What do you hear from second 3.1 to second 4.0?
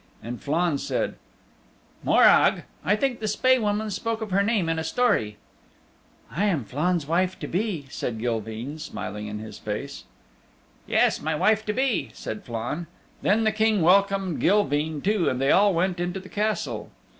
the Spae Woman